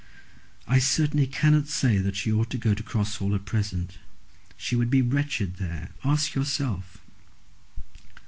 [0.67, 3.99] "I certainly cannot say that she ought to go to Cross Hall at present.
[4.57, 5.91] She would be wretched there.
[6.03, 7.03] Ask yourself."